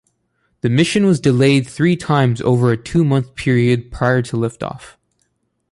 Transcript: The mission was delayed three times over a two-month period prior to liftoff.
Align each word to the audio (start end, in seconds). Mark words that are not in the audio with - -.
The 0.61 0.69
mission 0.71 1.05
was 1.05 1.19
delayed 1.19 1.67
three 1.67 1.95
times 1.95 2.41
over 2.41 2.71
a 2.71 2.75
two-month 2.75 3.35
period 3.35 3.91
prior 3.91 4.23
to 4.23 4.35
liftoff. 4.35 4.95